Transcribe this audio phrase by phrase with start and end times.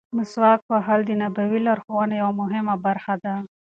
[0.17, 3.33] مسواک وهل د نبوي لارښوونو یوه مهمه برخه ده.